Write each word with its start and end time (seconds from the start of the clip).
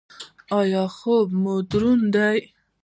ایا 0.59 0.83
خوب 0.97 1.27
مو 1.41 1.53
دروند 1.69 2.05
دی؟ 2.13 2.39